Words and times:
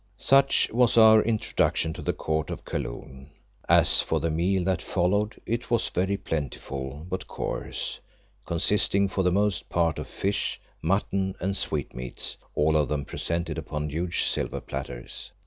Such 0.17 0.67
was 0.73 0.97
our 0.97 1.21
introduction 1.21 1.93
to 1.93 2.01
the 2.01 2.11
court 2.11 2.49
of 2.49 2.65
Kaloon. 2.65 3.29
As 3.69 4.01
for 4.01 4.19
the 4.19 4.31
meal 4.31 4.63
that 4.63 4.81
followed, 4.81 5.39
it 5.45 5.69
was 5.69 5.89
very 5.89 6.17
plentiful, 6.17 7.05
but 7.07 7.27
coarse, 7.27 7.99
consisting 8.47 9.07
for 9.07 9.21
the 9.23 9.29
most 9.31 9.69
part 9.69 9.99
of 9.99 10.07
fish, 10.07 10.59
mutton, 10.81 11.35
and 11.39 11.55
sweetmeats, 11.55 12.37
all 12.55 12.75
of 12.75 12.89
them 12.89 13.05
presented 13.05 13.59
upon 13.59 13.91
huge 13.91 14.23
silver 14.23 14.59
platters. 14.59 15.33